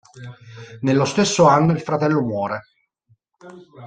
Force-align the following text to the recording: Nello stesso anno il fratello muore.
Nello 0.79 1.05
stesso 1.05 1.45
anno 1.45 1.73
il 1.73 1.81
fratello 1.81 2.21
muore. 2.23 2.63